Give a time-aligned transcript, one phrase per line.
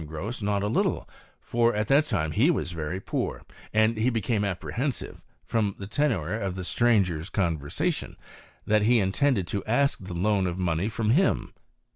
[0.03, 1.07] Gros not a little—
[1.39, 6.33] for at thj time he was very poor— and he became apprehensiv from the tenour
[6.33, 8.17] of the stranger's conversation,
[8.65, 11.53] that I intended to ask the loan of money from him.